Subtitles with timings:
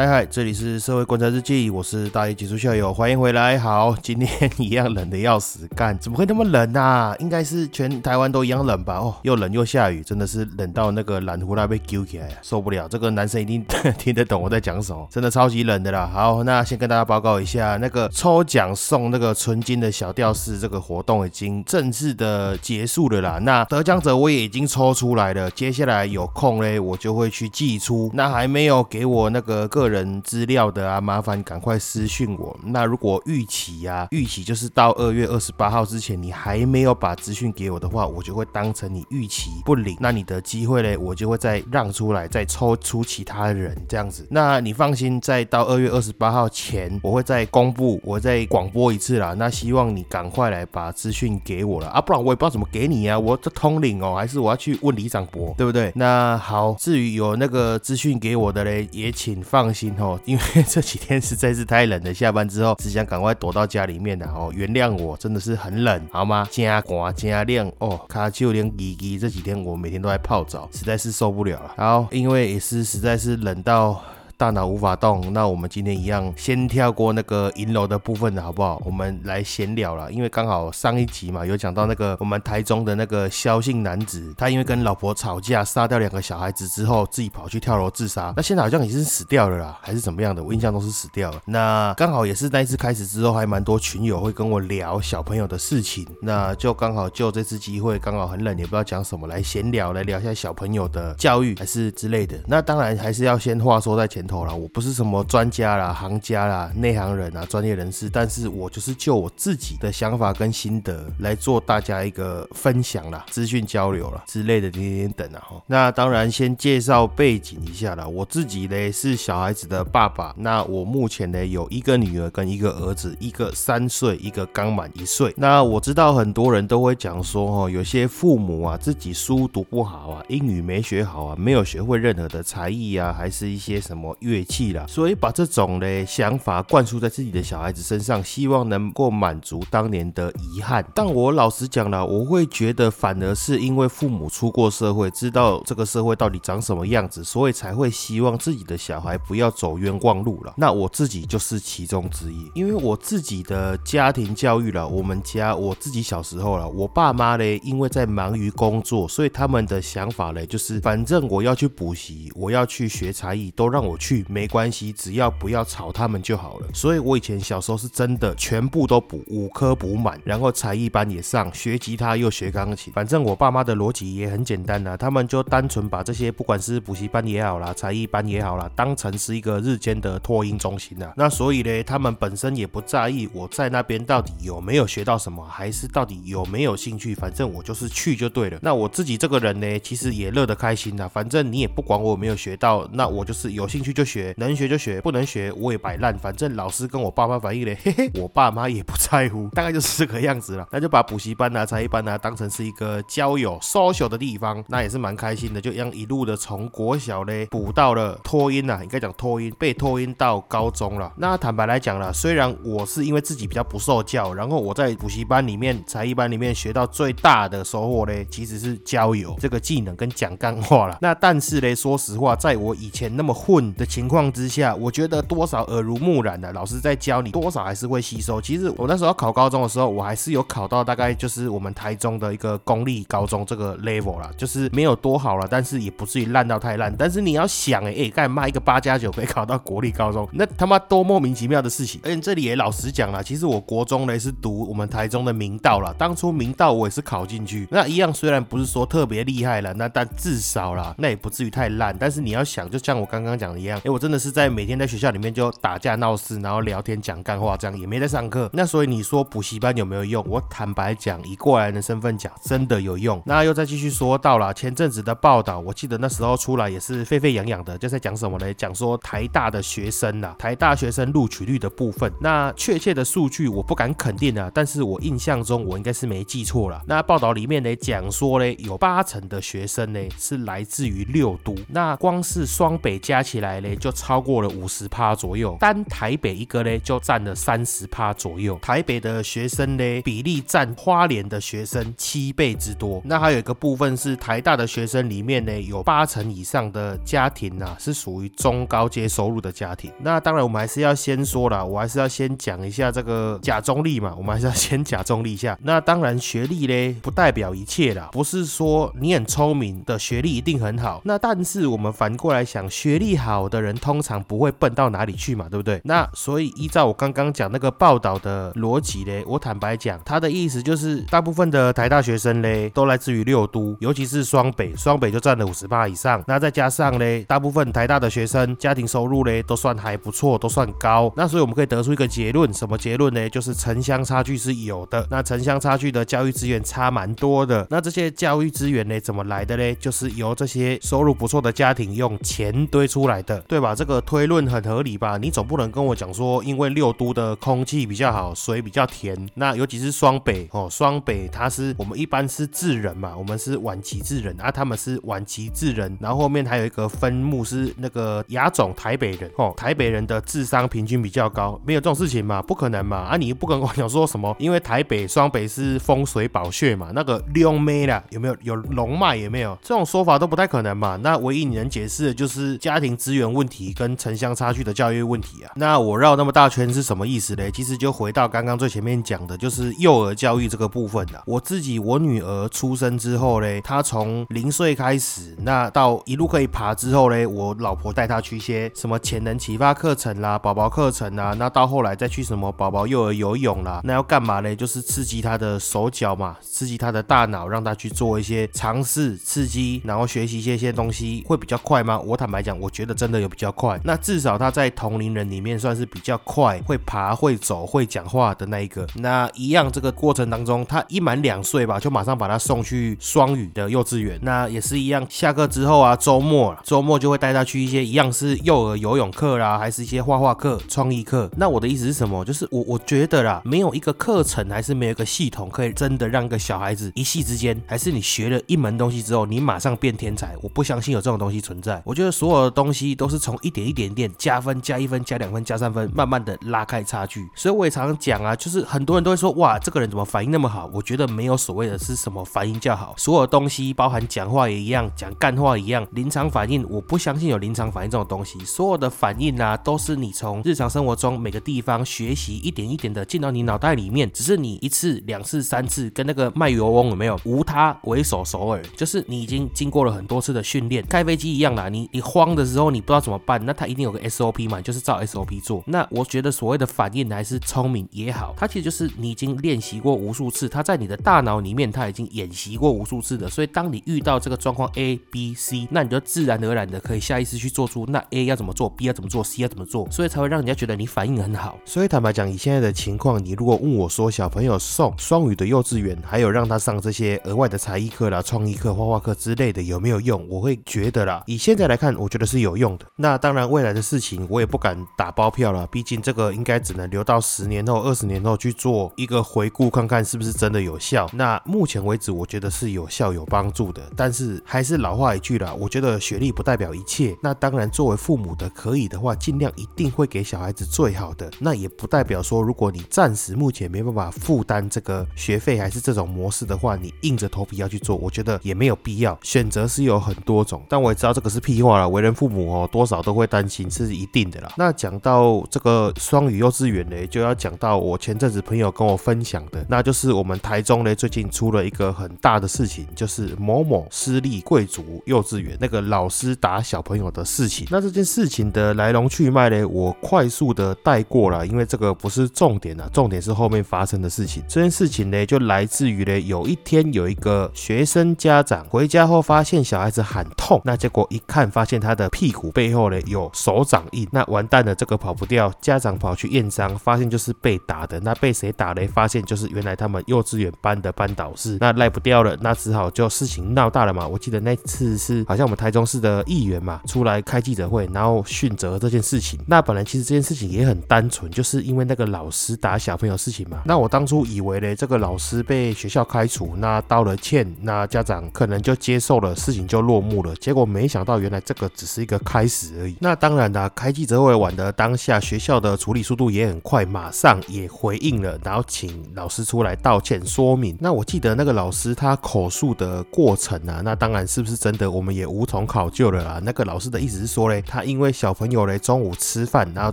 [0.00, 3.58] 嗨嗨，这里是社会观察日记，我是大一技术校友，欢迎回来。
[3.58, 7.14] 好，今天一样冷的要死，干 怎么会那么冷啊？
[7.18, 8.94] 应该是全台湾都一样冷吧？
[8.94, 12.88] 哦，又冷又下雨，真的是冷到那个蓝胡拉被揪起来，受不了。
[12.88, 13.62] 这个男生一定
[13.98, 16.10] 听得懂我在讲什么，真的超级冷的啦。
[16.10, 23.38] 好，那先跟大家报告一下，那个抽奖送那个纯金的小吊饰这个活动已经正式的结束了啦。
[23.42, 28.10] 那得奖者我也已经抽出来了，接下来有空嘞，我就会去寄出。
[28.14, 32.56] 那还没有给我那个个人资料的啊，麻烦赶快私讯我。
[32.62, 39.96] 那如果预期呀，预期就是到二月二十八号之前，你还没有把资讯给我的话，我就会当成你预期不领。
[40.00, 44.26] 那你的机会嘞，我就会再让出来，再抽出其他人这样子。
[44.30, 49.34] 那你放心，在到二月二十八号前，我会再公布，我再广播一次啦。
[49.36, 53.18] 那希望你赶快来把资讯给我了啊，不然我也不知道怎么给你啊。
[53.18, 55.92] 我这通领哦，还是我要去问李长博，对不对？
[55.94, 64.52] 那好，至于有那个资讯给我的嘞，也请放心哦，因为 这几天实在是太冷了，下班之后只想赶快躲到家里面的哦。
[64.54, 66.46] 原谅我，真的是很冷，好吗？
[66.50, 71.74] 加寒加亮哦，卡就连滴滴这几天我每天都在泡澡，实在是受不了了。
[71.76, 74.02] 然后因为也是实在是冷到。
[74.40, 78.80] 大脑无法动，那我们今天一样先跳过那个银楼的部分的好不好？
[78.86, 88.32] 我们来闲聊了，因为刚好上一集嘛有讲到那个我们台中的那个萧姓男子，他因为跟老婆吵架，杀掉两个小孩子之后，自己跑去跳楼自杀。
[88.34, 90.42] 那现在好像已经死掉了啦，还是怎么样的？
[90.42, 91.42] 我印象中是死掉了。
[91.44, 102.38] 那刚好也是那一次开始之后，还蛮多群友会跟我聊小朋友的事情，那就刚好就这次机会，刚好很冷，也不知道讲什么，来闲聊，来聊一下小朋友的教育还是之类的。
[102.46, 104.26] 那当然还是要先话说在前。
[104.30, 115.60] 头了，我不是什么专家啦、行家啦、内行人啊、专业人士，但是我就是就我自己的想法跟心得来做大家一个分享啦、资讯交流啦之类的，点点等啊哈。
[115.66, 125.34] 那当然先介绍背景一下啦，我自己呢是小孩子的爸爸，那我目前呢有一个女儿跟一个儿子，一个三岁，一个刚满一岁。
[125.36, 134.16] 那我知道很多人都会讲说哈，有些父母啊自己书读不好啊，英语没学好啊，没有学会任何的才艺啊，还是一些什么。
[134.20, 140.84] 乐器啦，所以把这种嘞想法灌输在自己的小孩子身上，希望能够满足当年的遗憾。
[140.94, 150.54] 但我老实讲了，我会觉得反而是因为父母出过社会，知道这个社会到底长什么样子，所以才会希望自己的小孩不要走冤枉路了。
[150.56, 164.24] 那我自己就是其中之一，因为我自己的家庭教育了，我们家我自己小时候了，我爸妈嘞，因为在忙于工作，所以他们的想法嘞，就是反正我要去补习，我要去学才艺，都让我去。
[164.28, 166.66] 没关系，只要不要吵他们就好了。
[166.72, 172.92] 所以我以前小时候是真的全部都补五科补满，然后才艺班也上，学吉他又学钢琴。
[172.92, 181.12] 反正我爸妈的逻辑也很简单呐，他们就单纯把这些不管是补习班也好啦，才艺班也好啦，当成是一个日间的托婴中心呐。
[181.16, 188.58] 那所以呢，他们本身也不在意我在那边到底有没有学到什么，还是到底有没有兴趣，反正我就是去就对了。
[188.62, 194.04] 那我自己这个人呢，其实也乐得开心呐，反正你也不管我有没有学到，那我就是有兴趣就。
[194.10, 196.18] 学能学就学，不能学我也摆烂。
[196.18, 200.66] 反正老师跟我爸妈反映嘞， 嘿嘿，我爸妈也不在乎， 大概就是这个样子了。
[200.72, 205.60] 那就把补习班啊、才艺班啊当成是一个交友、social 的地方，那也是蛮开心的。
[205.60, 211.12] 就一样一路的从国小嘞补到了托音啊，应该讲托音，被托音到高中了。
[211.16, 220.98] 那坦白来讲了，虽然我是因为自己比较不受教，然后我在补习班里面、才艺班里面学到最大的收获嘞，其实是交友这个技能跟讲干话了。
[221.00, 223.90] 那但是嘞，说实话，在我以前那么混的。
[223.90, 228.40] 情况之下，我觉得多少耳濡目染的，老师在教你，多少还是会吸收。
[228.40, 236.94] 其实我那时候考高中的时候，我还是有考到大概就是我们台中的一个公立高中这个 level 啦，就是没有多好了，但是也不至于烂到太烂。
[236.96, 242.00] 但是你要想，哎哎，干嘛一个八加九可以考到国立高中，那他妈多莫名其妙的事情。
[242.04, 251.96] 而且这里也老实讲了，其实我国中呢是读我们台中的明道了，当初明道我也是考进去，那一样虽然不是说特别厉害了，那但至少啦，那也不至于太烂。
[251.98, 253.80] 但是你要想，就像我刚刚讲的一样。
[253.84, 258.50] 哎，我真的是在每天在学校里面就打架闹事，然后聊天讲干话，这样也没在上课。
[258.52, 260.24] 那所以你说补习班有没有用？
[260.28, 263.20] 我坦白讲，以过来人的身份讲，真的有用。
[263.24, 268.52] 那又再继续说到了前阵子的报道，我记得那时候出来也是沸沸扬扬的，就在讲什么呢？
[268.54, 272.12] 讲说台大的学生呐，台大学生录取率的部分。
[272.20, 276.82] 那确切的数据我不敢肯定啊，但是我印象中我应该是没记错了。
[276.86, 288.58] 那报道里面呢讲说呢，有八成的学生呢是来自于六都，那光是双北加起来呢就超过了五十趴左右，单台北一个呢就占了三十趴左右。
[288.60, 293.00] 台北的学生呢比例占花莲的学生七倍之多。
[293.04, 299.92] 那还有一个部分是台大的学生里面呢有八成以上的家庭呐是属于中高阶收入的家庭。
[299.98, 305.58] 那当然我们还是要先说了，我还是要先讲一下这个假中立嘛，我们还是要先假中立一下。
[305.62, 311.00] 那当然学历呢不代表一切啦，不是说你很聪明的学历一定很好。
[311.04, 315.80] 那但是我们反过来想，学历好的人通常不会笨到哪里去嘛，对不对？
[315.84, 326.22] 那所以依照我刚刚讲那个报道的逻辑嘞，我坦白讲，他的意思就是大部分的台大学生嘞都来自于六都，尤其是双北，双北就占了五十八以上。
[326.26, 331.12] 那再加上嘞，大部分台大的学生家庭收入嘞都算还不错，都算高。
[331.16, 333.28] 那所以我们可以得出一个结论，什么结论呢？
[333.28, 335.06] 就是城乡差距是有的。
[335.10, 337.66] 那城乡差距的教育资源差蛮多的。
[337.70, 339.74] 那这些教育资源呢怎么来的嘞？
[339.74, 343.74] 就是由这些收入不错的家庭用钱堆出来的，对吧？
[343.74, 345.16] 这个推论很合理吧？
[345.18, 349.16] 你总不能跟我讲说，因为六都的空气比较好，水比较甜。
[349.34, 362.42] 那尤其是双北哦，双北它是我们一般是智人嘛，我们是晚期智人啊，他们是晚期智人，然后后面还有一个分目是那个亚种台北人哦，台北人的智商平均比较高，没有这种事情嘛？
[362.42, 362.96] 不可能嘛？
[362.96, 364.34] 啊，你不跟我讲说什么？
[364.38, 369.16] 因为台北双北是风水宝穴嘛，那个龙妹啦，有没有有龙脉？
[369.16, 370.96] 有没有这种说法都不太可能嘛？
[371.02, 375.52] 那唯一你能解释的就是家庭资源问题跟城乡差距的教育问题啊。
[375.56, 377.50] 那我绕那么大圈是什么意思嘞？
[377.50, 381.22] 其实就回到刚刚最前面讲的，就是幼儿教育这个部分的。
[381.26, 394.56] 我自己我女儿出生之后嘞，她从零岁开始，那到一路可以爬之后嘞，我老婆带她去一些什么潜能启发课程啦、宝宝课程啦，那到后来再去什么宝宝幼儿游泳啦，那要干嘛嘞？
[394.56, 401.98] 就是刺激她的手脚嘛，刺激她的大脑，让她去做一些尝试、刺激，然后学习一些些东西，会比较快吗？
[402.00, 403.80] 我坦白讲，我觉得真的有比较快。
[403.84, 408.86] 那至少他在同龄人里面算是比较快，会爬、会走、会讲话的那一个。
[408.96, 414.18] 那一样这个过程当中，他一满两岁吧，就马上把他送去双语的幼稚园。
[414.22, 421.30] 那也是一样，下课之后啊，周末周末就会带他去一些一样是幼儿游泳课啦，还是一些画画课、创意课。
[421.36, 422.24] 那我的意思是什么？
[422.24, 430.34] 就是我我觉得啦，没有一个课程，还是没有一个系统，可以真的让一个小孩子一夕之间，还是你学了一门东西之后，你马上变天才。
[430.42, 431.80] 我不相信有这种东西存在。
[431.84, 437.26] 我觉得所有的东西都是从一点一点点加分、加一分、加两分、加三分，慢慢的拉开差距。
[437.34, 440.70] 所以我也常常讲啊，就是很多人都会说，哇，这个人怎么反应那么好？
[440.74, 448.38] 我觉得没有所谓的是什么反应较好，所有东西包含讲话也一样，讲干话一样，临场反应，我不相信有临场反应这种东西。
[448.44, 457.18] 所有的反应啊，都是你从日常生活中每个地方学习一点一点的进到你脑袋里面，只是你一次、两次、三次，跟那个卖油翁有没有？
[457.24, 461.70] 无他，为手首尔，就是你已经经过了很多次的训练，开飞机一样啦。
[461.70, 465.62] 你你慌的时候，你不知道怎么办，那他一定有个 SOP 嘛，就是照 SOP 做。
[465.64, 473.30] 那我觉得所谓的反应还是聪明也好，它其实就是你已经练习过无数次，它在你的大脑里面，它已经演习过无数次的。
[473.30, 481.60] 所以当你遇到这个状况 A、B、C，那你就自然而然的可以下意识去做出那 A 要怎么做，B 要怎么做，C 要怎么做，所以才会让人家觉得你反应很好。
[481.64, 490.26] 所以坦白讲，以现在的情况，你如果问我说小朋友送双语的幼稚园，还有让他上这些额外的才艺课啦、创意课、画画课之类的，有没有用？
[490.28, 501.08] 我会觉得啦，以现在来看，我觉得是有用那当然，未来的事情我也不敢打包票了，毕竟这个应该只能留到十年后、二十年后去做一个回顾，看看是不是真的有效。
[501.12, 503.82] 那目前为止，我觉得是有效、有帮助的。
[503.96, 507.16] 但是还是老话一句啦，我觉得学历不代表一切。
[507.22, 511.30] 那当然，作为父母的，可以的话，尽量一定会给小孩子最好的。
[511.38, 519.18] 那也不代表说，如果你暂时目前没办法负担这个学费，还是这种模式的话，你硬着头皮要去做，我觉得也没有必要。
[519.22, 521.88] 选择是有很多种，但我也知道这个是屁话了。
[521.88, 524.52] 为人父母哦，多少都会担心，是一定的啦。
[524.56, 537.66] 那讲到这个双语幼稚园呢，就要讲到我前阵子朋友跟我分享的，那就是我们台中呢最近出了一个很大的事情，就是某某私立贵族幼稚园那个老师打小朋友的事情。
[537.70, 544.42] 那这件事情的来龙去脉呢，我快速的带过了，因为这个不是重点啊，重点是后面发生的事情。
[544.48, 552.59] 这件事情呢，就来自于呢，有一天有一个学生家长回家后发现小孩子喊痛，那结果一看发现他的屁股被。
[552.60, 555.50] 背后呢有手掌印，那完蛋了，这个跑不掉。
[555.62, 557.98] 家长跑去验伤，发现就是被打的。
[558.00, 558.86] 那被谁打嘞？
[558.86, 561.56] 发现就是原来他们幼稚园班的班导师。
[561.58, 564.06] 那赖不掉了，那只好就事情闹大了嘛。
[564.06, 569.40] 我记得那次是好像我们台中市的议员嘛出来开记者会，然后训责这件事情。
[569.46, 573.62] 那本来其实这件事情也很单纯，就是因为那个老师打小朋友事情嘛。
[573.64, 580.36] 那我当初以为嘞，这个老师被学校开除，那道了歉，那家长可能就接受了，事情就落幕了。
[580.36, 582.96] 结果没想到，原来这个只是一个开始而已。
[583.00, 590.76] 那当然啦，开记者会晚的当下，学校的处理速度也很快，马上也回应了，然后请老师出来道歉说明。
[590.80, 596.40] 那我记得那个老师他口述的过程啊，那当然是不是真的，我们也无从考究了啦。
[596.42, 599.92] 那个老师的意思是说嘞，他因为小朋友嘞中午吃饭，然后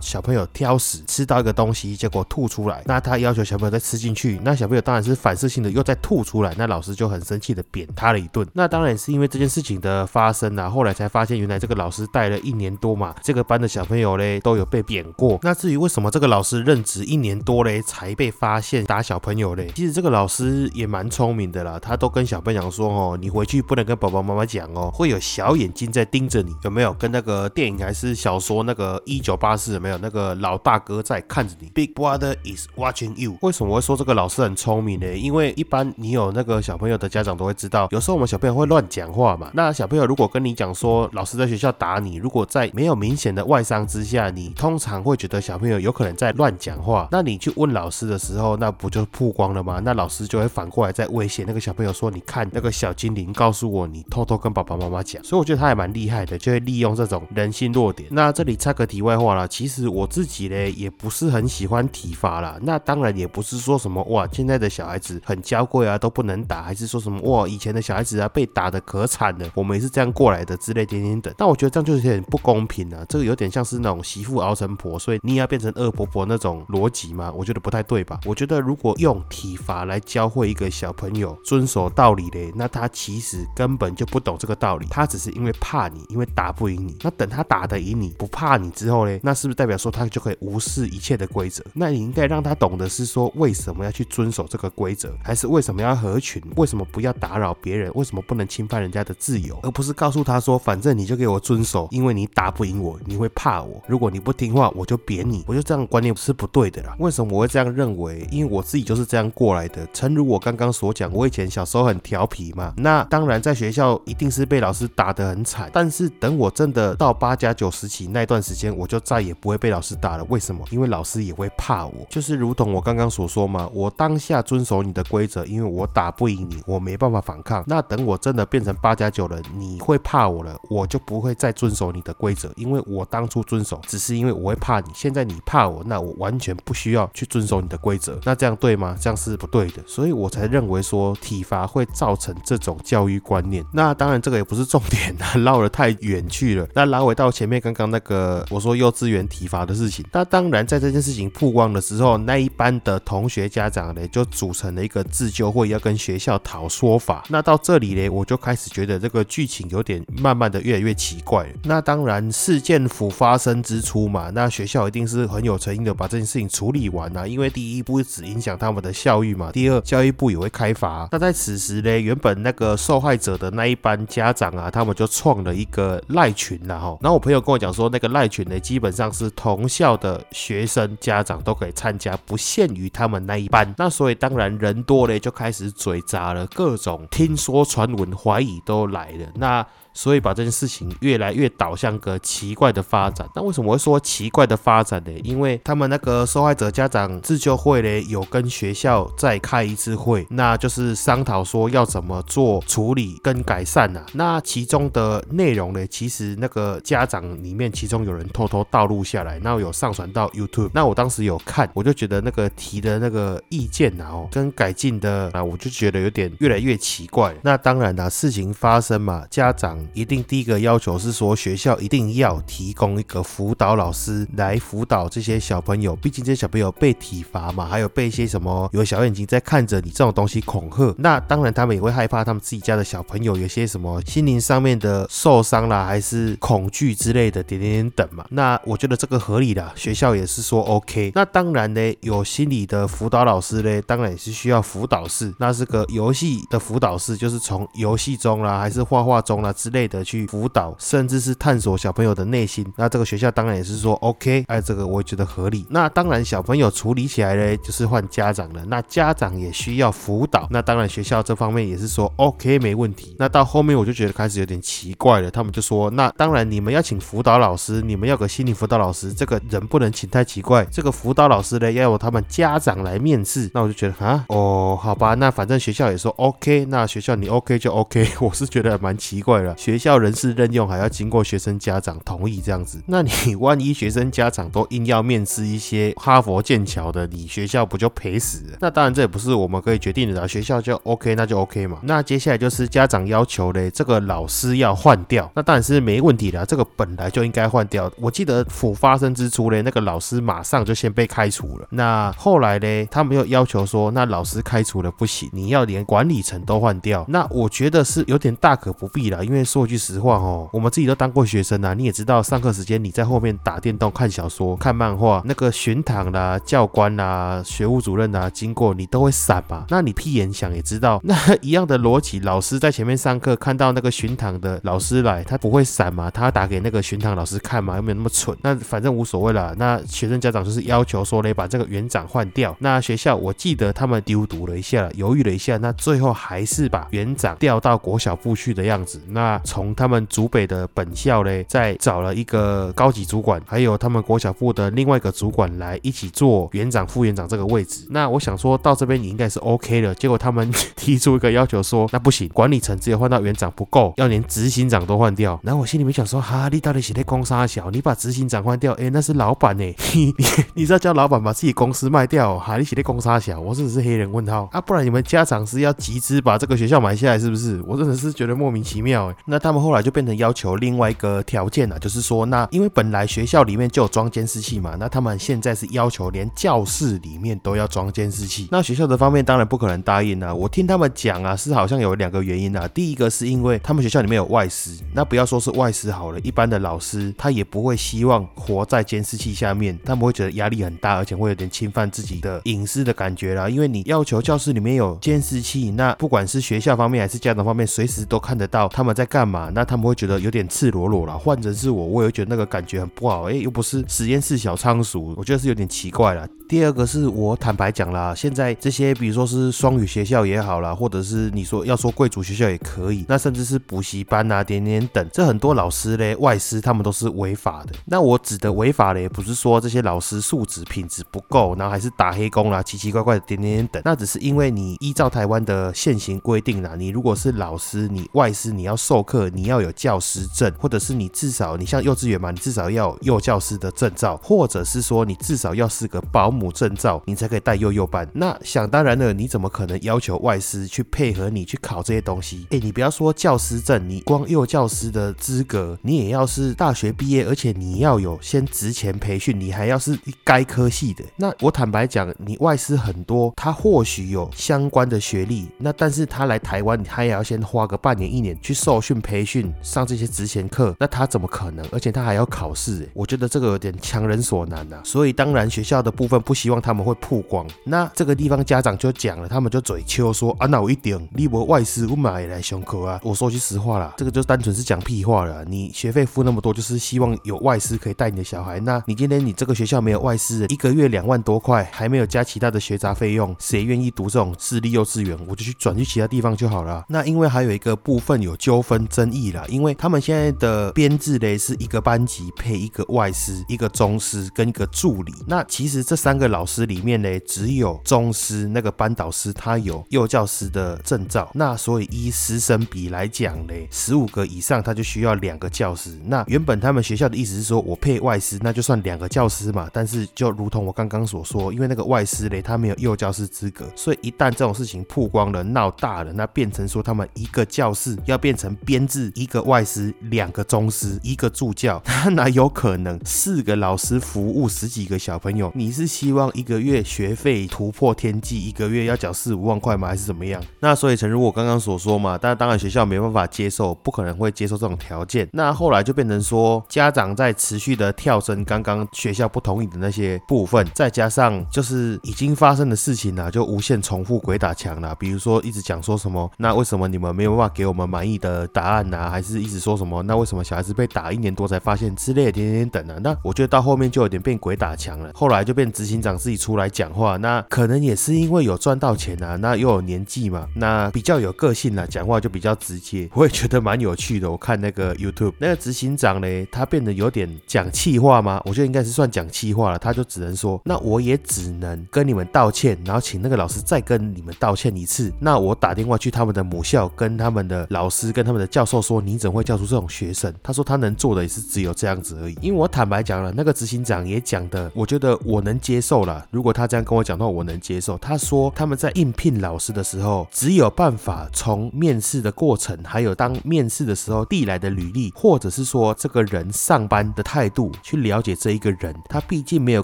[0.01, 8.47] 小朋友挑食吃到一个东西，结果吐出来，那他要求小朋友再吃进去，那小朋友当然是反射性的又再吐出来，那老师就很生气的扁他了一顿。
[8.53, 15.37] 那当然是因为这件事情的发生啊，后来才发现原来这个老师带了一年多嘛，这个班的小朋友嘞都有被扁过。
[15.41, 26.93] 那至于为什么这个老师任职一年多嘞才被发现打小朋友嘞，其实这个老师也蛮聪明的啦，他都跟小朋友说哦，你回去不能跟爸爸妈妈讲哦，会有小眼睛在盯着你，有没有？
[26.93, 29.97] 跟那个电影还是小说那个一九八四有没有？
[29.97, 33.35] 那个老大哥在看着你，Big Brother is watching you。
[33.41, 35.15] 为什么会说这个老师很聪明呢？
[35.15, 39.51] 因为一般你有那个小朋友的家长都会知道，有时候我们小朋友会乱讲话嘛。
[39.53, 47.07] 那小朋友如果跟你讲说老师在学校打你，如果在没有明显的外伤之下，你通常会觉得小朋友有可能在乱讲话。
[47.11, 49.81] 那你去问老师的时候，那不就曝光了吗？
[49.83, 58.07] 那老师就会反过来在威胁那个小朋友说：“你看那个小精灵告诉我，你偷偷跟爸爸妈妈讲。”所以我觉得他还蛮厉害的，就会利用这种人性弱点。
[58.11, 62.57] 那这里插个题外话啦，其实我自己呢也不是很喜欢体罚啦。
[62.61, 71.33] 那当然也不是说什么哇，现在的小孩子很娇贵啊，都不能打，还是说什么哇，以前的小孩子啊被打的可惨了，我们也是这样过来的之类点点等。
[71.37, 77.31] 但我觉得这样就是不公平啊，这个有点像是那种媳妇熬成婆，所以你也要变成恶婆婆那种逻辑吗？
[77.35, 78.19] 我觉得不太对吧？
[78.25, 86.97] 我觉得如果用体罚来教会一个小朋友遵守道理嘞，那他其实根本就不懂这个道理，他只是因为怕你，因为打不赢你。
[87.01, 91.63] 那等他打得赢你，不怕你之后嘞，那是不是代表说他就可以无视一切的规则？
[91.73, 96.41] 那你应该让他懂的是说为什么要去遵守这个规则，还是为什么要合群？
[96.55, 97.91] 为什么不要打扰别人？
[97.95, 99.57] 为什么不能侵犯人家的自由？
[99.63, 103.83] 而不是告诉他说，反正你就给我遵守，因为因为你打不赢我，你会怕我。
[103.85, 105.43] 如果你不听话，我就扁你。
[105.45, 106.95] 我觉得这样观念是不对的啦。
[106.99, 108.25] 为什么我会这样认为？
[108.31, 109.85] 因为我自己就是这样过来的。
[109.91, 112.73] 诚如我刚刚所讲，我以前小时候很调皮嘛。
[112.77, 115.69] 那当然在学校一定是被老师打得很惨。
[115.73, 120.23] 但是等我真的到八加九时期那段时间，我就再也不会被老师打了。
[120.29, 120.63] 为什么？
[120.71, 122.07] 因为老师也会怕我。
[122.09, 127.65] 就是如同我刚刚所说嘛，我当下遵守你的规则，因为我打不赢你，我没办法反抗。
[127.67, 134.87] 那等我真的变成八加九了，你会怕我了，我就不会再遵守你的规则，因为我当初遵守只是因为我会怕你。
[134.93, 138.19] 现在你怕我，那我完全不需要去遵守你的规则。
[138.23, 138.95] 那这样对吗？
[139.01, 139.83] 这样是不对的。
[139.85, 143.65] 所以我才认为说体罚会造成这种教育观念。
[143.73, 146.67] 那当然这个也不是重点啊， 绕得太远去了。
[146.73, 157.23] 那拉回到前面刚刚那个我说幼稚园体罚的事情，那当然在这件事情曝光的时候，那一班的同学家长呢就组成了一个自救会，要跟学校讨说法。
[157.29, 161.47] 那到这里呢，我就开始觉得这个剧情有点慢慢的越来越奇怪。
[161.63, 171.07] 那当然事件甫发生之初嘛，那学校一定是很有诚意的把这件事情处理完啊，因为第一不只影响他们的校誉嘛，第二教育部也会开罚。
[171.13, 176.97] 那在此时呢，原本那个受害者的那一班家长啊，他们就创了一个赖群了哈。
[176.99, 183.73] 然后我朋友跟我讲说，那个赖群呢，基本上是同校的学生家长都可以参加，不限于他们那一班。
[183.77, 189.31] 那所以当然人多嘞，就开始嘴杂了，各种听说传闻、怀疑都来了。
[189.35, 189.65] 那
[189.97, 193.27] 所以把这件事情越来越导向个奇怪的发展。
[193.33, 195.11] 那为什么会说奇怪的发展呢？
[195.23, 204.05] 因为他们那个受害者家长自救会呢，有跟学校再开一次会，那就是商讨说要怎么做处理跟改善呐。
[204.13, 210.69] 那其中的内容呢，其实那个家长里面，其中有人偷偷盗录下来，然后有上传到 YouTube。
[210.75, 217.35] 那我当时有看，我就觉得那个提的那个意见呐，哦，跟改进的啊，我就觉得有点越来越奇怪。
[217.41, 219.86] 那当然啦，事情发生嘛，家长。
[219.93, 225.95] 一定第一个要求是说，学校一定要提供一个辅导老师来辅导这些小朋友。
[225.95, 230.93] 毕竟这些小朋友被体罚嘛，还有被一些什么有小眼睛在看着你这种东西恐吓。
[230.97, 238.25] 那当然他们也会害怕，他们自己家的小朋友有些什么心灵上面的受伤啦，还是恐惧之类的点点点等嘛。
[238.29, 241.11] 那我觉得这个合理的，学校也是说 OK。
[241.15, 245.33] 那当然呢，有心理的辅导老师呢，当然也是需要辅导室。
[245.39, 249.77] 那是个游戏的辅导室，就是从游戏中啦，还是画画中啦之。
[249.77, 252.65] 类的去辅导，甚至是探索小朋友的内心。
[252.77, 255.67] 那这个学校当然也是说 OK，哎，这个我也觉得合理。
[255.69, 258.65] 那当然小朋友处理起来呢，就是换家长了。
[258.65, 263.15] 那家长也需要辅导，那当然学校这方面也是说 OK 没问题。
[263.19, 270.65] 那到后面我就觉得开始有点奇怪了，他们就说，那当然你们要请辅导老师，你们要个心理辅导老师，这个人不能请太奇怪。
[270.71, 273.51] 这个辅导老师呢，要由他们家长来面试。
[273.53, 278.07] 那我就觉得啊，哦，好吧，那反正学校也说 OK，那学校你 OK 就 OK。
[278.21, 288.57] 我是觉得蛮奇怪的，学校人事任用还要经过学生家长同意这样子，那你 万一学生家长都硬要面试一些哈佛剑桥的，你学校不就赔死了？
[288.61, 291.79] 那当然这也不是我们可以决定的啦，学校就 OK，那就 OK 嘛。
[291.81, 297.91] 那接下来就是家长要求嘞，这个老师要换掉，那当然是没问题的，这个本来就应该换掉。
[297.97, 301.67] 我记得府发生之初嘞，那个老师马上就先被开除了。
[301.71, 307.03] 那后来嘞，他们又要求说，那老师开除了不行，你要连管理层都换掉。
[307.07, 319.65] 那我觉得是有点大可不必了，因为说句实话哦，我们自己都当过学生啊，你也知道，上课时间你在后面打电动、看小说、看漫画，那个巡堂啦、教官啦、学务主任啦经过，你都会闪嘛。
[319.69, 326.11] 那你屁眼想也知道，那 一样的逻辑，老师在前面上课，看到那个巡堂的老师来，他不会闪嘛？
[326.11, 327.77] 他打给那个巡堂老师看嘛？
[327.77, 328.37] 有没有那么蠢？
[328.41, 329.55] 那反正无所谓了。
[329.57, 332.55] 那学生家长就是要求说嘞，把这个园长换掉。
[332.59, 339.01] 那学校我记得他们丢读了一下，犹豫了一下，那最后还是把园长调到国小部去的样子。
[339.09, 347.85] 那从他们竹北的本校嘞，再找了一个高级主管，还有他们国小部的另外一个主管来一起做园长、副园长这个位置。
[347.89, 349.93] 那我想说到这边你应该是 OK 了。
[349.95, 355.39] 结果他们 提出一个要求说，那不行，管理层只有换到园长不够，要连执行长都换掉。
[355.43, 357.69] 然后我心里面想说，哈，你到底是在攻杀小？
[357.71, 359.63] 你把执行长换掉，哎，那是老板呢，
[359.93, 362.37] 你你你是要叫老板把自己公司卖掉？
[362.39, 363.39] 哈，你是在攻杀小？
[363.39, 367.61] 我只是黑人问号啊，不然你们家长是要集资把这个学校买下来是不是？
[367.67, 369.13] 我真的是觉得莫名其妙。
[369.29, 378.47] 那他们后来就变成要求另外一个条件了，就是说，那因为本来学校里面就有装监视器嘛，那他们现在是要求连教室里面都要装监视器。
[378.51, 380.33] 那学校的方面当然不可能答应啊。
[380.33, 382.67] 我听他们讲啊，是好像有两个原因啊。
[382.69, 393.49] 第一个是因为他们学校里面有外师，那不要说是外师好了，一般的老师他也不会希望活在监视器下面，他们会觉得压力很大，而且会有点侵犯自己的隐私的感觉啦。
[393.49, 401.17] 因为你要求教室里面有监视器，那不管是学校方面还是家长方面，随时都看得到他们在干干嘛，那他们会觉得有点赤裸裸了。
[401.17, 403.23] 换成是我，我也会觉得那个感觉很不好。
[403.23, 406.27] 哎，又不是实验室小仓鼠，我觉得是有点奇怪了。
[406.47, 417.73] 第二个是我坦白讲啦，现在这些比如说是双语学校也好啦，或者是你说要说贵族学校也可以，那甚至是补习班啊、点点等，这很多老师嘞、外师他们都是违法的。
[417.85, 436.27] 那我指的违法嘞，不是说这些老师素质品质不够，然后还是打黑工啦、奇奇怪怪的点点等，那只是因为你依照台湾的现行规定啦，你如果是老师，你外师你要授课，你要有教师证，或者是你至少你像幼稚园嘛，你至少要有幼教师的证照，或者是说你至少要是个保。
[436.37, 438.07] 姆证照，你才可以带幼幼班。
[438.13, 442.45] 那想当然了，你怎么可能要求外师去配合你去考这些东西？
[442.51, 451.03] 哎，你不要说教师证，你光幼教师的资格，你也要是大学毕业，而且你要有先职前培训，你还要是该科系的。
[451.15, 461.65] 那我坦白讲，你外师很多，他或许有相关的学历，那但是他来台湾，他也要先花个半年一年去受训培训，上这些职前课，那他怎么可能？
[461.71, 464.81] 而且他还要考试，我觉得这个有点强人所难呐。
[464.83, 466.17] 所以当然学校的部分。
[466.27, 472.99] 不希望他们会曝光，那这个地方家长就讲了，他们就嘴秋说啊，那我一点你我外师我买来上课啊。
[473.03, 475.45] 我说句实话啦，这个就单纯是讲屁话了。
[475.45, 478.59] 你学费付那么多，就是希望有外师可以带你的小孩。
[478.59, 485.17] 那你今天你这个学校没有外师，一个月两万多块，还没有加其他的学杂费用，谁愿意读这种私立幼稚园？
[485.27, 486.83] 我就去转去其他地方就好了。
[486.89, 495.13] 那因为还有一个部分有纠纷争议啦，因为他们现在的编制嘞是一个班级配一个外师、一个中师跟一个助理。
[495.27, 505.99] 那其实这三个老师里面呢，只有中师那个班导师他有幼教师的证照，那所以依师生比来讲呢，十五个以上他就需要两个教师。
[506.05, 509.69] 那原本他们学校的意思是说，我配外师，那就算两个教师嘛。
[509.73, 525.49] 但是就如同我刚刚所说，因为那个外师嘞，他没有幼教师资格，所以一旦这种事情曝光了、闹大了，那变成说他们一个教室要变成编制一个外师、两个中师、一个助教， 他哪有可能四个老师服务十几个小朋友？
[525.55, 529.87] 你是希望一个月学费突破天际，一个月要缴四五万块吗？
[529.87, 530.43] 还是怎么样？
[530.59, 535.25] 那所以，诚如我刚刚所说嘛，但当然学校没办法接受，不可能会接受这种条件。
[535.31, 544.93] 那后来就变成说，家长在持续的跳升刚刚学校不同意的那些部分，再加上就是已经发生的事情呢，就无限重复鬼打墙了。
[544.95, 550.01] 比如说一直讲说什么，那为什么你们没有办法给我们满意的答案呐，还是一直说什么？
[550.01, 552.97] 那为什么小孩子被打一年多才发现之类的点点等啊？
[553.03, 555.11] 那我觉得到后面就有点变鬼打墙了。
[555.13, 563.07] 后来就变执行长自己出来讲话，那可能也是因为有赚到钱啊，那又有年纪嘛，那比较有个性啦，讲话就比较直接。
[563.13, 564.31] 我也觉得蛮有趣的。
[564.31, 568.41] 我看那个 YouTube 那个执行长嘞，他变得有点讲气话吗？
[568.45, 569.77] 我觉得应该是算讲气话了。
[569.77, 575.13] 他就只能说，那我也只能跟你们道歉，然后请那个老师再跟你们道歉一次。
[575.19, 580.33] 那我打电话去他们的母校，跟他们的老师、跟他们的教授说，你怎么会教出这种学生？
[580.41, 582.35] 他说他能做的也是只有这样子而已。
[582.41, 586.25] 因为我坦白讲了，那个执行长也讲的，我觉得我能接受了。
[586.31, 587.97] 如果他这样跟我讲的话，我能接受。
[587.97, 598.95] 他说他们在应聘老师的时候，只有办法从面试的过程，还有当面试的时候递来的履历，或者是说这个人上班的态度，去了解这一个人。
[599.09, 599.83] 他毕竟没有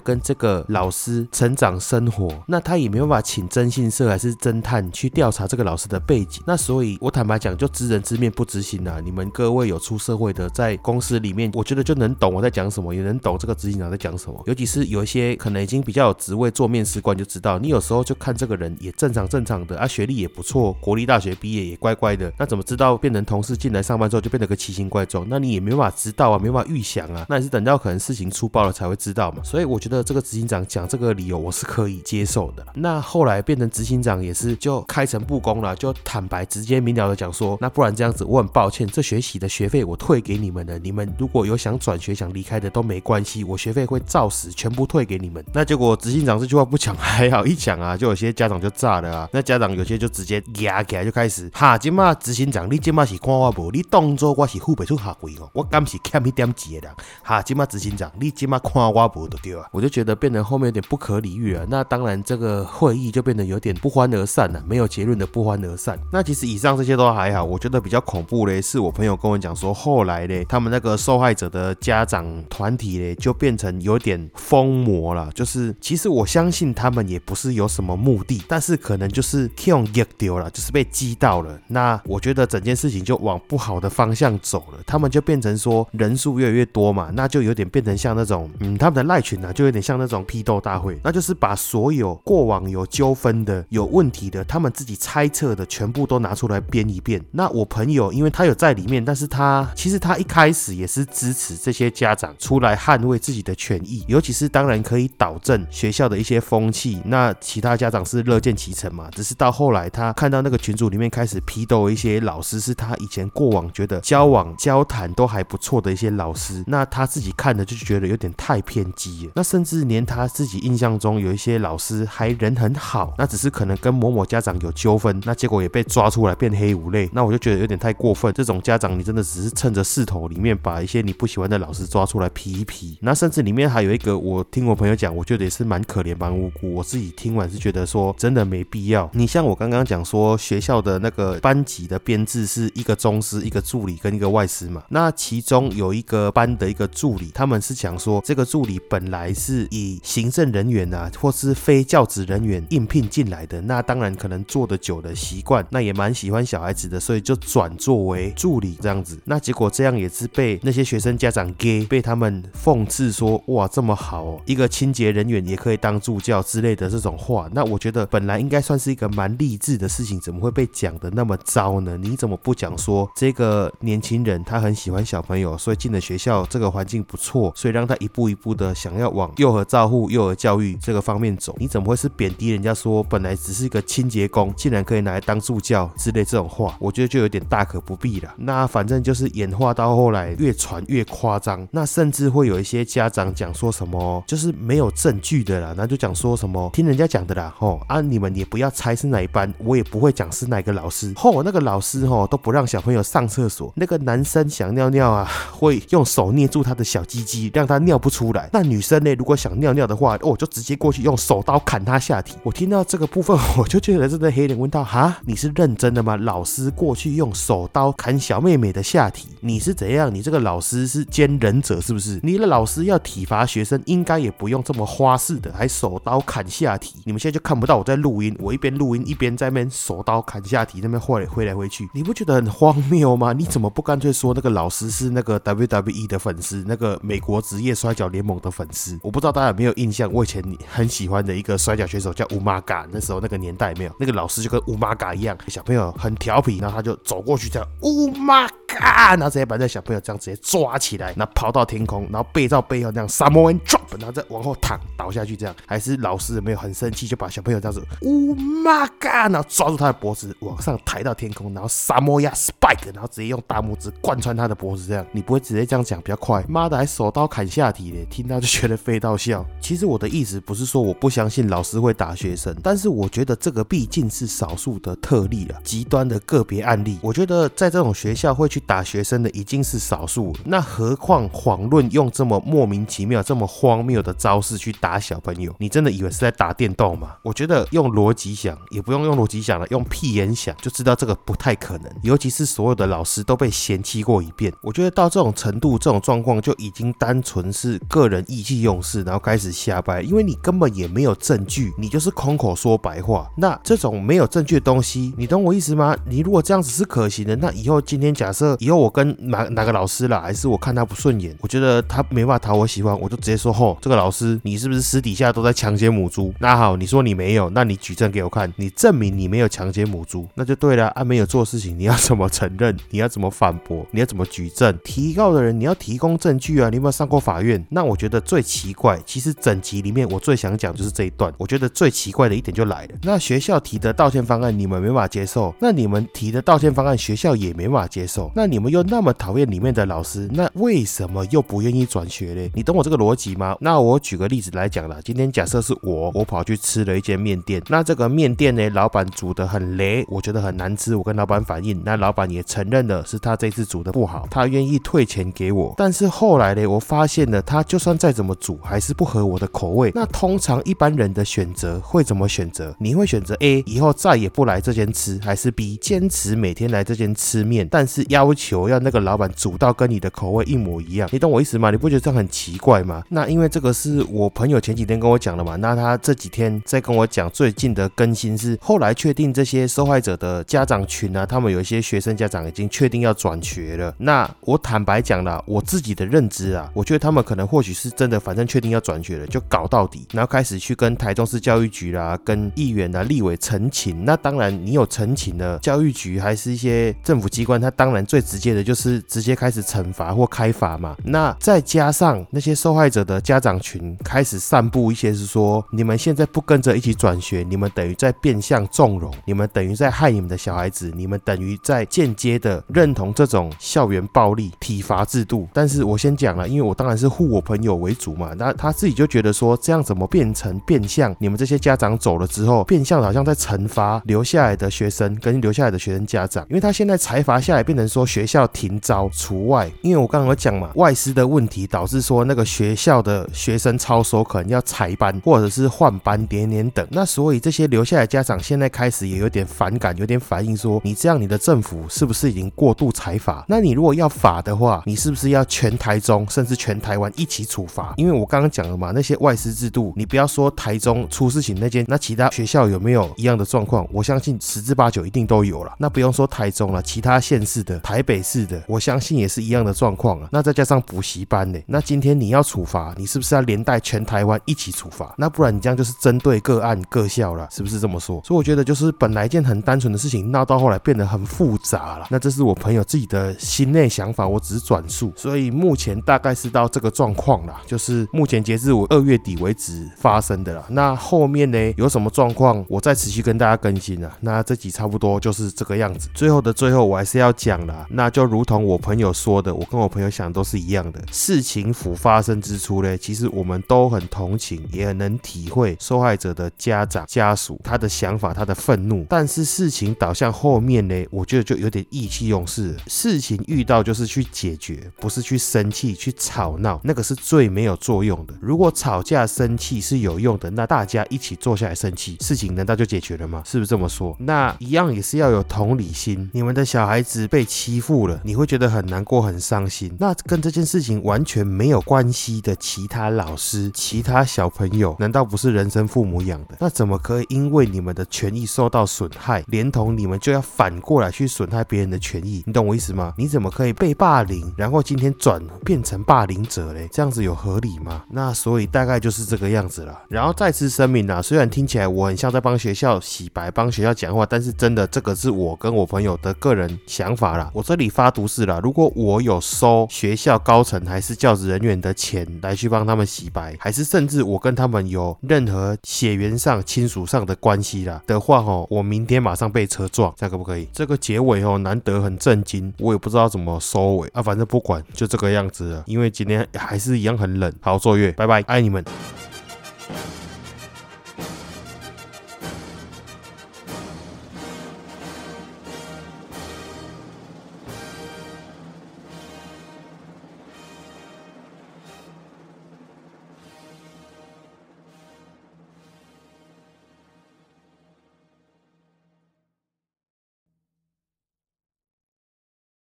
[0.00, 6.42] 跟这个老师成长生活，那他也没办法请征信社还是侦探去调查这个老师的背景。
[6.46, 9.00] 那所以，我坦白讲，就知人知面不知执行啊。
[9.02, 14.40] 你们各位有出社会的，在公司里面，我觉得就能懂我在讲什么，也能懂这个执行长在讲什么。
[14.46, 22.32] 尤其是有一些可能已经比较有职位做面试官，就知道你有时候就看这个人也正常正常的啊，学历也不错，国立大学毕业也乖乖的。
[22.38, 25.26] 那怎么知道变成同事进来上班之后就变得个奇形怪状？
[25.28, 27.26] 那你也没办法知道啊，没办法预想啊。
[27.28, 29.42] 那也是等到可能事情出爆了才会知道嘛。
[29.42, 32.64] 所以我觉得这个执行长讲这个理由我是可以接受的。
[32.74, 40.78] 那后来变成执行长也是就开诚布公了，就坦白直接明了的讲说，那不然这样子，问很抱歉，这学期的学费我退给你们了。
[40.78, 45.42] 你们如果有想转学想离开的都没关系，我学费会照实全部退给你们。
[45.54, 49.28] 那结果执行长这句话不讲还好，一讲啊，就有些家长就炸了啊。
[49.32, 53.70] 那家长有些就直接压起来，就开始哈，今嘛执行长，你今嘛是看我无？
[53.70, 56.96] 你当作我是付不出学费哦，我敢是欠一点钱的人。
[57.22, 59.66] 哈，今嘛执行长，你今嘛看我无就对啊。
[59.72, 61.64] 我就觉得变得后面有点不可理喻了。
[61.70, 65.98] 那当然，这个会议就变得有点不欢而散了，没有结论的不欢而散。
[66.12, 75.30] 那其实以上这些都还好，我觉得比较恐怖嘞，是我朋友跟我讲说，后来嘞，他们那个受害者的家长团体嘞，就变成有点疯魔了。
[75.34, 81.58] 就是其实我相信他们也不是有什么目的，但是可能就是用 get 丢了，就是被激到了。
[81.68, 84.78] 那我觉得整件事情就往不好的方向走了。
[84.86, 97.22] 他们就变成说人数越来越多嘛，那就有点变成像那种嗯，他们的赖群啊，就有点像那种批斗大会，那就是把所有过往有纠纷的、有问题的，他们自己猜测的，全部都拿出来编一遍。
[97.30, 107.02] 那我朋友因为因为他有在里面，但是他其实他一开始也是支持这些家长出来捍卫自己的权益，尤其是当然可以导正学校的一些风气。
[107.04, 119.32] 那其他家长是乐见其成嘛，只是到后来他看到那个群组里面开始批斗一些老师，是他以前过往觉得交往交谈都还不错的一些老师，那他自己看的就觉得有点太偏激了。
[119.36, 128.32] 那甚至连他自己印象中有一些老师还人很好，那只是可能跟某某家长有纠纷，那结果也被抓出来变黑五类，那我就觉得有点太过分。
[128.32, 132.96] 这种家长你真的只是趁着势头里面把一些你不喜欢的老师抓出来批一批。
[133.00, 136.72] 那甚至里面还有一个，我听我朋友讲，我觉得也是蛮可怜蛮无辜。
[136.72, 139.10] 我自己听完是觉得说真的没必要。
[139.12, 159.16] 你像我刚刚讲说学校的那个班级的编制是一个中师、一个助理跟一个外师嘛，那其中有一个班的一个助理，他们是讲说这个助理本来是以行政人员啊，或是非教职人员应聘进来的，那当然可能做的久的习惯，那也蛮喜欢小孩子的，所以就转做作为助理这样子。
[159.24, 167.48] 那结果这样也是被那些学生家长给被他们讽刺说，哇，这么好哦，一个清洁人员也可以当助教之类的这种话。
[167.52, 171.96] 那我觉得本来应该算是一个蛮励志的事情，怎么会被讲的那么糟呢？
[171.96, 181.54] 你怎么不讲说这个年轻人他很喜欢小朋友，所以进了学校这个环境不错，所以让他一步一步的想要往幼儿照护、幼儿教育这个方面走？
[181.60, 186.76] 你怎么会是贬低人家说本来只是一个清洁工，竟然可以拿来当助教之类这种话？
[186.80, 188.32] 我觉得就有点大可不必了。
[188.36, 212.34] 那反正就是演化到后来越传越夸张，那甚至会有一些家长讲说什么就是没有证据的啦，那就讲说什么听人家讲的啦，吼啊你们也不要猜是哪一班，我也不会讲是哪个老师，吼那个老师吼都不让小朋友上厕所，那个男生想尿尿啊 会用手捏住他的小鸡鸡，让他尿不出来，那女生呢如果想尿尿的话，哦就直接过去用手刀砍他下体。
[212.42, 216.16] 我听到这个部分， 我就觉得真的黑脸问道哈，你是认真的吗？
[216.16, 220.14] 老师过去用手刀砍小妹妹的下体，你是怎样？
[220.14, 222.20] 你这个老师是兼忍者是不是？
[222.22, 226.94] 你的老师要体罚学生，应该也不用这么花式的，还手刀砍下体。
[227.04, 233.32] 你们现在就看不到我在录音，我一边录音一边在那边手刀砍下体，那边挥来挥来挥去，你不觉得很荒谬吗？
[233.32, 238.96] 你怎么不干脆说那个老师是那个 WWE 的粉丝，那个美国职业摔跤联盟的粉丝？
[239.02, 248.48] 我不知道大家有没有印象，我以前很喜欢的一个摔跤选手叫乌马嘎，那时候那个年代没有，那个老师就跟乌马嘎一样，小朋友很调皮，然后他就走过去这样乌马。
[248.66, 266.44] 嘎，然后直接把这小朋友这样直接抓起来，然后抛到天空，然后背照背后那样 Samoan drop，然后再往后躺倒下去，这样还是老师没有很生气，就把小朋友这样子，Oh my god，然后抓住他的脖子往上抬到天空，然后 Samoa spike，然后直接用大拇指贯穿他的脖子，这样你不会直接这样讲比较快？
[266.48, 269.46] 妈的，还手刀砍下体嘞，听到就觉得飞到笑。
[269.60, 276.98] 其实我的意思不是说我不相信老师会打学生，但是我觉得这个毕竟是少数的特例了，极端的个别案例。
[277.02, 285.54] 我觉得在这种学校会去打学生的已经是少数，那何况遑论用这么莫名其妙、这么荒谬的招式去打小朋友？
[285.58, 287.14] 你真的以为是在打电动吗？
[287.22, 291.92] 我觉得用逻辑想，也不用用逻辑想了，用屁眼想就知道这个不太可能。
[292.02, 303.30] 尤其是所有的老师都被嫌弃过一遍，我觉得到这种程度、这种状况就已经单纯是个人意气用事，然后开始瞎掰，因为你根本也没有证据，你就是空口说白话。
[303.36, 305.96] 那这种没有证据的东西，你懂我意思吗？
[306.04, 316.32] 你如果这样子是可行的，那以后今天假设以后我跟哪哪个老师啦，还是我看他不顺眼，我觉得他没办法讨我喜欢，我就直接说吼，这个老师你是不是私底下都在强奸母猪？
[316.38, 320.88] 那好，你说你没有，那你举证给我看，你证明你没有强奸母猪，那就对了。
[320.94, 322.74] 啊，没有做事情，你要怎么承认？
[322.88, 323.84] 你要怎么反驳？
[323.90, 324.78] 你要怎么举证？
[324.84, 326.70] 提告的人你要提供证据啊！
[326.70, 327.62] 你有没有上过法院？
[327.68, 331.32] 那我觉得最奇怪，其实整集里面我最想讲就是这一段。
[331.36, 342.50] 我觉得最奇怪的一点就来了，那学校提的道歉方案你们没法接受，那你们提的道歉方案学校也没法接受，那你们又那么讨厌里面的老师，那为什么又不愿意转学嘞？
[342.54, 343.56] 你懂我这个逻辑吗？
[343.60, 359.90] 那我举个例子来讲了，今天假设是我，我跑去吃了一间面店，那这个面店呢，老板煮的很雷，我觉得很难吃，我跟老板反映，那老板也承认了是他这次煮的不好，他愿意退钱给我，但是后来呢，我发现了他就算再怎么煮，还是不合我的口味。
[359.94, 362.74] 那通常一般人的选择会怎么选择？
[362.78, 371.08] 你会选择 A 以后再也不来这间吃，还是 B 坚持每天来这间吃吃面，但是要求要那个老板煮到跟你的口味一模一样？
[371.10, 371.70] 你懂我意思吗？
[371.70, 373.02] 你不觉得这样很奇怪吗？
[373.08, 383.94] 那因为这个是我朋友前几天跟我讲的嘛，那他这几天在跟我讲最近的更新是后来确定这些受害者的家长群啊，他们有一些学生家长已经确定要转学了。
[383.96, 394.04] 那我坦白讲了，我自己的认知啊，我觉得他们可能或许是真的，反正确定要转学了，就搞到底，然后开始去跟台中市教育局啦、跟议员啊、立委陈情。
[394.04, 400.96] 那当然，你有陈情的教育局还是一些政府机关，他当然最直接的就是直接开始惩罚或开罚嘛。
[401.04, 415.46] 那再加上那些受害者的家长群开始散布一些是说，你们现在不跟着一起转学，你们等于在变相纵容，你们等于在害你们的小孩子，你们等于在间接的认同这种校园暴力体罚制度。
[415.52, 418.32] 但是我先讲了，因为我当然是护我朋友为主嘛。
[418.36, 421.14] 那他自己就觉得说，这样怎么变成变相？
[421.18, 429.68] 你们这些家长走了之后，变相好像在惩罚留下来的学生跟留下来的学生家长，因为他现在在裁罚下来变成说学校停招除外。
[429.82, 436.86] 因为我刚刚有讲嘛，外师的问题导致说那个学校的学生超收可能要裁班或者是换班点点等。
[436.90, 443.44] 那所以这些留下来家长现在开始也有点反感，有点反应说，你这样你的政府是不是已经过度裁罚？
[443.48, 447.94] 那你如果要罚的话，你是不是要全台中甚至全台湾一起处罚？
[447.96, 453.86] 因为我刚刚讲了嘛，那些外师制度，你不要说台中出事情那间，那其他学校有没有一样的状况？
[453.90, 455.74] 我相信十之八九一定都有了。
[455.78, 460.28] 那不用说台中了，其他县市的、台北市的，我相信也是一样的状况了。
[460.30, 461.58] 那再加上补习班呢？
[461.66, 465.14] 那今天你要处罚，你是不是要连带全台湾一起处罚？
[465.18, 468.20] 那不然你这样就是针对个案各校了，是不是这么说？
[468.24, 472.06] 所以我觉得就是本来一件很单纯的事情，闹到后来变得很复杂了。
[472.10, 475.12] 那这是我朋友自己的心内想法，我只是转述。
[475.16, 480.64] 所以目前大概是到这个状况啦，就是目前截至我二月底为止发生的啦。
[480.68, 484.10] 那后面呢有什么状况，我再持续跟大家更新啊。
[484.20, 486.08] 那这集差不多就是这个样子。
[486.14, 491.00] 最后的最后，后我还是要讲啦，那就如同我朋友说的，我跟我朋友想都是一样的。
[491.12, 499.06] 事情甫发生之初呢，其实我们都很同情，也很能体会受害者的家长家属他的想法，他的愤怒。
[499.08, 502.76] 但是事情导向后面呢，我觉得就有点意气用事。
[502.86, 508.34] 事情遇到就是去解决，不是去生气、去吵闹，那个是最没有作用的。
[508.40, 513.42] 如果吵架生气是有用的，那大家一起坐下来生气，事情难道就解决了吗？
[513.44, 514.16] 是不是这么说？
[514.18, 516.30] 那一样也是要有同理心。
[516.32, 519.94] 你们的小孩子被欺负了，你会觉得很难过、很伤心。
[519.98, 526.56] 那跟这件事情完全没有关系的其他老师、其他小朋友，难道不是人生父母养的？
[526.60, 532.42] 那怎么可以因为你们的权益受到损害，连同你们就要反过来去损害别人的权益？
[532.46, 533.12] 你懂我意思吗？
[533.16, 536.88] 你怎么可以被霸凌，然后今天转变成霸凌者嘞？
[536.92, 538.04] 这样子有合理吗？
[538.10, 540.02] 那所以大概就是这个样子了。
[540.08, 547.50] 然后再次声明啊，虽然听起来我很像在帮学校洗白、帮学校讲话，但是真的这个是我跟我朋友的个人想法啦。
[547.52, 560.68] 我这里发毒誓了，如果我有收学校高层还是教职人员的钱来去帮他们洗白，还是甚至我跟他们有任何血缘上、亲属上的关系啦的话，哦，我明天马上被车撞，这样可不可以？
[560.72, 565.84] 这个结尾哦，难得很震惊，我也不知道怎么收尾啊，反正不管，就这个样子了。
[565.86, 568.84] 因为今天还是一样很冷，好，坐月，拜拜，爱你们。